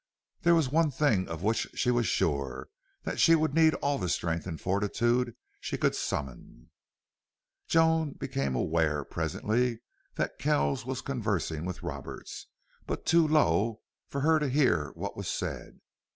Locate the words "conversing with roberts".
11.01-12.47